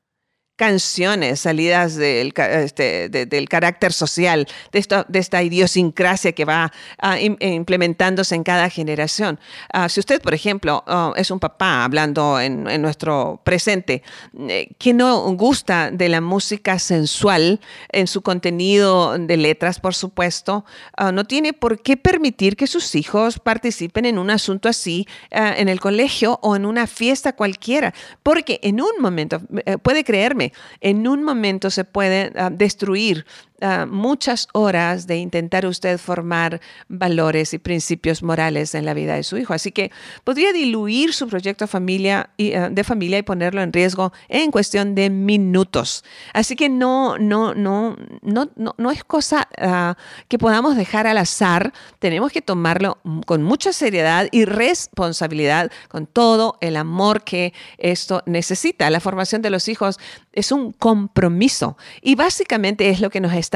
canciones 0.57 1.41
salidas 1.41 1.97
del, 1.97 2.33
este, 2.37 3.09
del 3.09 3.49
carácter 3.49 3.93
social, 3.93 4.47
de, 4.73 5.19
esta 5.19 5.43
idiosincrasia 5.43 6.33
que 6.33 6.45
va 6.45 6.73
ah, 6.99 7.19
implementándose 7.21 8.35
en 8.35 8.45
cada 8.45 8.69
generación. 8.71 9.41
Ah, 9.73 9.89
si 9.89 10.01
usted, 10.01 10.21
por 10.21 10.35
ejemplo, 10.35 10.85
oh, 10.87 11.15
es 11.17 11.31
un 11.31 11.41
papá 11.41 11.85
hablando 11.85 12.41
en, 12.41 12.63
nuestro 12.83 13.41
presente, 13.45 14.03
eh, 14.49 14.69
que 14.79 14.93
no 14.93 15.21
gusta 15.35 15.91
de 15.91 16.09
la 16.09 16.21
música 16.21 16.79
sensual 16.79 17.61
en 17.91 18.07
su 18.07 18.23
contenido 18.23 19.19
de 19.19 19.37
letras, 19.37 19.81
por 19.81 19.95
supuesto, 19.95 20.65
no 21.13 21.25
tiene 21.25 21.53
por 21.53 21.83
qué 21.83 21.97
permitir 21.97 22.57
que 22.57 22.67
sus 22.67 22.95
hijos 22.95 23.39
participen 23.39 24.07
en 24.07 24.19
un 24.19 24.31
asunto 24.31 24.69
así 24.69 25.07
en 25.31 25.69
el 25.69 25.81
colegio 25.81 26.39
o 26.43 26.57
en 26.57 26.67
una 26.67 26.87
fiesta 26.87 27.33
cualquiera, 27.35 27.95
porque 28.23 28.61
en 28.63 28.81
un 28.81 28.91
momento, 29.01 29.41
eh, 29.67 29.79
puede 29.79 30.05
creerme, 30.05 30.42
en 30.81 31.07
un 31.07 31.23
momento 31.23 31.71
se 31.71 31.85
puede 31.85 32.33
ah, 32.37 32.51
destruir 32.51 33.25
Ah, 33.65 33.87
muchas 33.87 34.49
horas 34.55 35.07
de 35.07 35.19
intentar 35.19 35.67
usted 35.67 35.97
formar 35.97 36.61
valores 36.89 37.55
y 37.55 37.59
principios 37.59 38.21
morales 38.21 38.75
en 38.75 38.85
la 38.85 38.93
vida 38.93 39.15
de 39.15 39.23
su 39.23 39.39
hijo. 39.39 39.55
Así 39.55 39.71
que 39.71 39.93
podría 40.25 40.53
diluir 40.53 41.15
su 41.15 41.29
proyecto 41.29 41.69
familia 41.69 42.31
y, 42.37 42.55
ah, 42.55 42.71
de 42.71 42.83
familia 42.83 43.19
y 43.19 43.23
ponerlo 43.23 43.63
en 43.63 43.73
riesgo 43.73 44.13
en 44.29 44.51
cuestión 44.51 44.97
de 44.97 45.11
minutos. 45.11 46.03
Así 46.35 46.57
que 46.57 46.69
no, 46.69 47.19
no, 47.19 47.55
no, 47.55 47.97
no, 48.23 48.51
no, 48.57 48.91
es 48.91 49.05
cosa 49.05 49.49
ah, 49.59 49.97
que 50.27 50.39
podamos 50.39 50.75
dejar 50.75 51.07
al 51.07 51.19
azar. 51.19 51.73
Tenemos 52.01 52.33
que 52.33 52.43
tomarlo 52.43 52.99
con 53.27 53.45
mucha 53.45 53.73
seriedad 53.73 54.27
y 54.33 54.45
responsabilidad, 54.45 55.71
con 55.87 56.07
todo 56.07 56.59
el 56.61 56.77
amor 56.77 57.23
que 57.23 57.53
esto 57.79 58.25
necesita. 58.27 58.91
La 58.91 58.99
formación 58.99 59.41
de 59.41 59.51
los 59.51 59.69
hijos 59.69 60.01
es 60.33 60.51
un 60.51 60.73
compromiso 60.73 61.77
y 62.01 62.17
básicamente 62.17 62.91
es 62.91 63.01
lo 63.01 63.11
que 63.11 63.21
nos 63.21 63.35
está 63.35 63.52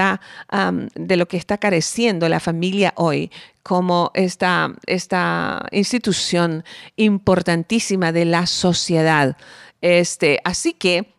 de 0.94 1.16
lo 1.16 1.26
que 1.26 1.36
está 1.36 1.58
careciendo 1.58 2.28
la 2.28 2.40
familia 2.40 2.92
hoy 2.96 3.30
como 3.62 4.12
esta, 4.14 4.72
esta 4.86 5.66
institución 5.72 6.64
importantísima 6.94 8.12
de 8.12 8.24
la 8.24 8.46
sociedad. 8.46 9.36
Este, 9.80 10.40
así 10.44 10.72
que, 10.72 11.14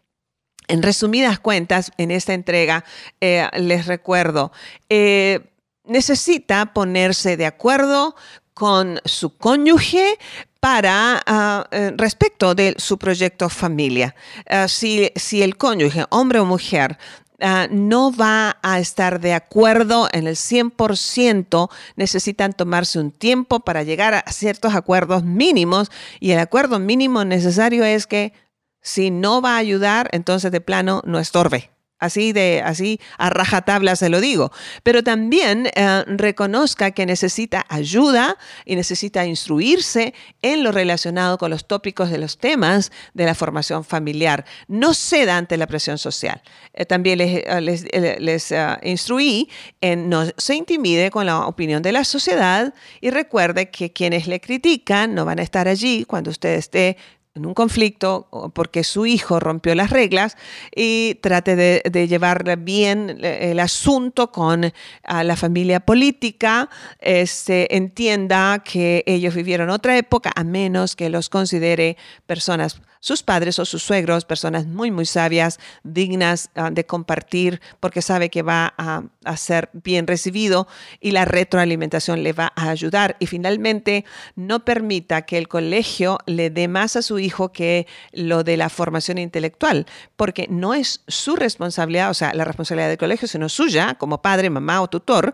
en 0.70 0.82
resumidas 0.82 1.40
cuentas, 1.40 1.92
en 1.98 2.12
esta 2.12 2.34
entrega, 2.34 2.86
eh, 3.20 3.50
les 3.58 3.86
recuerdo, 3.86 4.54
eh, 4.90 5.42
necesita 5.84 6.74
ponerse 6.74 7.36
de 7.36 7.46
acuerdo 7.46 8.16
con 8.54 9.00
su 9.06 9.38
cónyuge 9.38 10.18
para 10.60 11.22
ah, 11.26 11.68
eh, 11.72 11.92
respecto 11.96 12.56
de 12.56 12.76
su 12.78 12.98
proyecto 12.98 13.50
familia. 13.50 14.16
Ah, 14.50 14.68
si, 14.68 15.12
si, 15.16 15.44
el 15.44 15.58
cónyuge, 15.58 16.06
hombre 16.10 16.40
o 16.40 16.46
mujer, 16.46 16.98
Ah, 17.40 17.68
no 17.70 18.12
va 18.12 18.58
a 18.64 18.80
estar 18.80 19.20
de 19.20 19.34
acuerdo 19.34 20.10
en 20.12 20.26
el 20.26 20.36
100%, 20.36 21.70
necesitan 21.96 22.54
tomarse 22.54 22.98
un 22.98 23.12
tiempo 23.12 23.60
para 23.60 23.84
llegar 23.84 24.16
a 24.16 24.32
ciertos 24.32 24.74
acuerdos 24.74 25.24
mínimos 25.24 25.92
y 26.20 26.32
el 26.32 26.40
acuerdo 26.40 26.80
mínimo 26.80 27.26
necesario 27.26 27.84
es 27.84 28.08
que 28.08 28.34
si 28.82 29.12
no 29.12 29.42
va 29.42 29.56
a 29.56 29.60
ayudar, 29.60 30.10
entonces 30.14 30.52
de 30.52 30.62
plano 30.62 31.04
no 31.06 31.20
estorbe. 31.20 31.70
Así 32.00 32.32
de, 32.32 32.62
así 32.64 33.00
a 33.18 33.32
rajatabla 33.32 33.96
se 33.96 34.10
lo 34.10 34.22
digo. 34.22 34.52
Pero 34.84 35.04
también 35.04 35.70
eh, 35.74 36.04
reconozca 36.08 36.92
que 36.92 37.06
necesita 37.08 37.66
ayuda 37.70 38.38
y 38.66 38.76
necesita 38.76 39.26
instruirse 39.26 40.14
en 40.44 40.64
lo 40.64 40.72
relacionado 40.72 41.40
con 41.40 41.50
los 41.50 41.68
tópicos 41.68 42.12
de 42.12 42.20
los 42.20 42.38
temas 42.38 42.92
de 43.16 43.26
la 43.26 43.34
formación 43.34 43.84
familiar. 43.84 44.46
No 44.68 44.94
ceda 44.94 45.38
ante 45.38 45.58
la 45.58 45.66
presión 45.66 45.98
social. 45.98 46.42
Eh, 46.74 46.86
también 46.86 47.18
les, 47.18 47.84
eh, 47.92 48.18
les, 48.20 48.54
instruí 48.84 49.50
en 49.82 50.10
no 50.10 50.26
se 50.38 50.56
intimide 50.56 51.10
con 51.10 51.26
la 51.26 51.48
opinión 51.48 51.82
de 51.82 51.92
la 51.92 52.04
sociedad 52.04 52.74
y 53.02 53.10
recuerde 53.10 53.72
que 53.72 53.92
quienes 53.92 54.28
le 54.28 54.40
critican 54.40 55.16
no 55.16 55.26
van 55.26 55.40
a 55.40 55.42
estar 55.42 55.68
allí 55.68 56.06
cuando 56.06 56.30
usted 56.30 56.56
esté 56.56 56.98
en 57.38 57.46
un 57.46 57.54
conflicto 57.54 58.28
porque 58.54 58.84
su 58.84 59.06
hijo 59.06 59.40
rompió 59.40 59.74
las 59.76 59.90
reglas 59.90 60.38
y 60.76 61.16
trate 61.22 61.56
de, 61.56 62.08
llevar 62.08 62.58
bien 62.58 63.18
el 63.24 63.60
asunto 63.60 64.32
con 64.32 64.72
la 65.08 65.36
familia 65.36 65.80
política, 65.80 66.70
este, 67.00 67.76
entienda 67.76 68.60
que 68.64 69.04
ellos 69.06 69.36
vivieron 69.36 69.70
otra 69.70 69.98
época 69.98 70.32
a 70.36 70.44
menos 70.44 70.96
que 70.96 71.10
los 71.10 71.30
considere 71.30 71.98
personas 72.26 72.82
sus 73.00 73.24
padres 73.24 73.60
o 73.60 73.66
sus 73.66 73.84
suegros, 73.84 74.26
personas 74.26 74.66
muy, 74.66 74.92
muy 74.92 75.06
sabias, 75.06 75.60
dignas 75.84 76.50
ah, 76.56 76.70
de 76.72 76.86
compartir, 76.86 77.62
porque 77.80 78.02
sabe 78.02 78.30
que 78.30 78.42
va 78.42 78.74
a, 78.78 79.04
ser 79.38 79.70
bien 79.74 80.08
recibido 80.08 80.68
y 81.00 81.12
la 81.12 81.26
retroalimentación 81.26 82.24
le 82.24 82.34
va 82.34 82.54
a 82.56 82.70
ayudar. 82.70 83.18
Y 83.20 83.28
finalmente, 83.28 84.06
no 84.36 84.66
permita 84.66 85.24
que 85.24 85.38
el 85.38 85.48
colegio 85.48 86.20
le 86.26 86.50
dé 86.50 86.68
más 86.68 86.96
a 86.96 87.02
su 87.02 87.20
hijo 87.20 87.52
que 87.52 87.88
lo 88.14 88.44
de 88.44 88.58
la 88.58 88.70
formación 88.70 89.18
intelectual, 89.18 89.86
porque 90.16 90.48
no 90.50 90.74
es 90.74 91.04
su 91.08 91.36
responsabilidad, 91.36 92.10
o 92.10 92.14
sea, 92.14 92.34
la 92.34 92.46
responsabilidad 92.46 92.90
del 92.90 92.98
colegio, 92.98 93.28
sino 93.28 93.50
suya 93.50 93.96
como 93.96 94.22
padre, 94.22 94.50
mamá 94.50 94.82
o 94.82 94.88
tutor, 94.88 95.34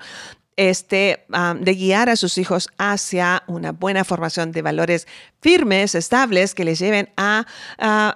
este, 0.58 1.26
de 1.60 1.74
guiar 1.74 2.10
a 2.10 2.16
sus 2.16 2.38
hijos 2.38 2.70
hacia 2.78 3.44
una 3.48 3.72
buena 3.72 4.04
formación 4.04 4.52
de 4.52 4.62
valores 4.62 5.08
firmes, 5.42 5.96
estables, 5.96 6.54
que 6.54 6.63
les 6.63 6.80
lleven 6.80 7.10
a, 7.18 7.46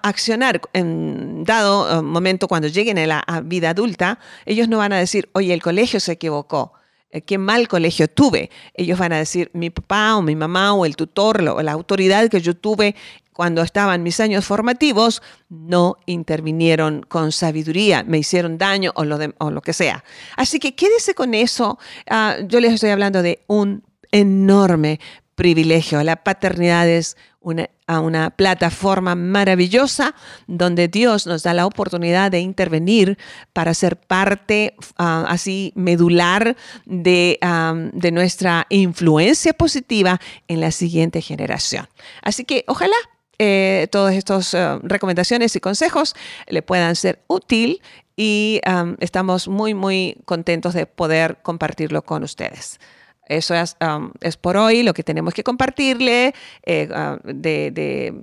accionar 0.03 0.61
en 0.73 1.43
dado 1.43 1.99
uh, 1.99 2.03
momento 2.03 2.47
cuando 2.47 2.67
lleguen 2.67 2.97
a 2.97 3.07
la 3.07 3.41
vida 3.43 3.71
adulta. 3.71 4.19
Ellos 4.45 4.67
no 4.67 4.77
van 4.77 4.93
a 4.93 4.97
decir, 4.97 5.29
oye, 5.33 5.53
el 5.53 5.61
colegio 5.61 5.99
se 5.99 6.13
equivocó. 6.13 6.73
Eh, 7.09 7.21
qué 7.21 7.37
mal 7.37 7.67
colegio 7.67 8.07
tuve. 8.07 8.49
Ellos 8.73 8.99
van 8.99 9.13
a 9.13 9.17
decir, 9.17 9.49
mi 9.53 9.69
papá 9.69 10.15
o 10.15 10.21
mi 10.21 10.35
mamá 10.35 10.73
o 10.73 10.85
el 10.85 10.95
tutor 10.95 11.41
o 11.41 11.61
la 11.61 11.71
autoridad 11.71 12.29
que 12.29 12.41
yo 12.41 12.55
tuve 12.55 12.95
cuando 13.37 13.61
estaban 13.61 14.01
mis 14.01 14.19
años 14.19 14.45
formativos, 14.45 15.21
no 15.47 15.97
intervinieron 16.07 17.05
con 17.07 17.31
sabiduría, 17.31 18.01
me 18.01 18.17
hicieron 18.17 18.57
daño 18.57 18.91
o 18.95 19.05
lo, 19.05 19.19
o 19.37 19.51
lo 19.51 19.61
que 19.61 19.73
sea. 19.73 20.03
Así 20.35 20.57
que 20.57 20.73
quédese 20.73 21.13
con 21.13 21.35
eso. 21.35 21.77
Ah, 22.09 22.37
yo 22.47 22.59
les 22.59 22.73
estoy 22.73 22.89
hablando 22.89 23.21
de 23.21 23.43
un 23.45 23.83
enorme 24.11 24.99
privilegio. 25.35 26.01
La 26.01 26.15
paternidad 26.15 26.89
es 26.89 27.15
una, 27.39 27.69
una, 27.87 28.31
plataforma 28.31 29.13
maravillosa 29.13 30.15
donde 30.47 30.87
Dios 30.87 31.27
nos 31.27 31.43
da 31.43 31.53
la 31.53 31.67
oportunidad 31.67 32.31
de 32.31 32.39
intervenir 32.39 33.19
para 33.53 33.75
ser 33.75 33.97
parte 33.97 34.73
ah, 34.97 35.25
así 35.29 35.73
medular 35.75 36.57
de, 36.85 37.37
de 37.93 38.11
nuestra 38.11 38.65
influencia 38.69 39.53
positiva 39.53 40.19
en 40.47 40.59
la 40.59 40.71
siguiente 40.71 41.21
generación. 41.21 41.87
Así 42.23 42.43
que 42.43 42.63
ojalá 42.65 42.97
eh, 43.39 43.87
todas 43.91 44.15
estas 44.15 44.53
eh, 44.53 44.79
recomendaciones 44.83 45.55
y 45.55 45.59
consejos 45.59 46.15
le 46.47 46.61
puedan 46.61 46.95
ser 46.95 47.23
útil 47.27 47.81
y 48.15 48.61
um, 48.67 48.95
estamos 48.99 49.47
muy, 49.47 49.75
muy 49.75 50.17
contentos 50.25 50.73
de 50.73 50.87
poder 50.87 51.37
compartirlo 51.43 52.01
con 52.01 52.23
ustedes. 52.23 52.79
Eso 53.27 53.53
es, 53.53 53.77
um, 53.79 54.11
es 54.21 54.37
por 54.37 54.57
hoy 54.57 54.83
lo 54.83 54.93
que 54.93 55.03
tenemos 55.03 55.33
que 55.33 55.43
compartirle, 55.43 56.33
eh, 56.65 56.89
uh, 56.89 57.19
de, 57.23 57.71
de 57.71 58.13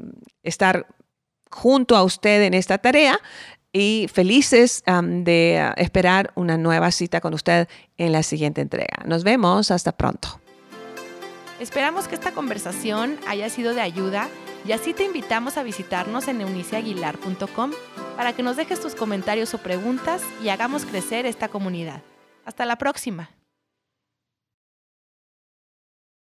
estar 0.42 0.87
junto 1.50 1.96
a 1.96 2.03
usted 2.03 2.42
en 2.42 2.55
esta 2.55 2.79
tarea 2.79 3.20
y 3.72 4.09
felices 4.12 4.83
um, 4.88 5.22
de 5.22 5.62
uh, 5.62 5.81
esperar 5.81 6.33
una 6.35 6.57
nueva 6.57 6.90
cita 6.90 7.20
con 7.20 7.35
usted 7.35 7.68
en 7.96 8.12
la 8.12 8.22
siguiente 8.24 8.62
entrega. 8.62 9.05
Nos 9.05 9.22
vemos, 9.22 9.70
hasta 9.70 9.92
pronto. 9.92 10.40
Esperamos 11.61 12.09
que 12.09 12.16
esta 12.16 12.33
conversación 12.33 13.16
haya 13.29 13.48
sido 13.48 13.74
de 13.74 13.81
ayuda 13.81 14.29
y 14.64 14.72
así 14.72 14.94
te 14.94 15.05
invitamos 15.05 15.57
a 15.57 15.62
visitarnos 15.62 16.29
en 16.29 16.40
euniciaguilar.com 16.40 17.72
para 18.16 18.33
que 18.33 18.42
nos 18.42 18.57
dejes 18.57 18.81
tus 18.81 18.94
comentarios 18.94 19.55
o 19.55 19.59
preguntas 19.59 20.22
y 20.42 20.48
hagamos 20.48 20.85
crecer 20.85 21.27
esta 21.27 21.48
comunidad. 21.48 22.03
Hasta 22.44 22.64
la 22.64 22.77
próxima. 22.77 23.31